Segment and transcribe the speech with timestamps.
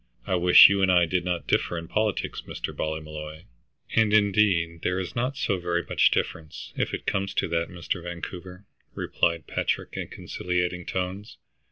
[0.25, 2.73] I wish you and I did not differ in politics, Mr.
[2.75, 3.43] Ballymolloy."
[3.95, 8.01] "And, indeed, there is not so very much difference, if it comes to that, Mr.
[8.01, 11.37] Vancouver," replied Patrick in conciliating tones.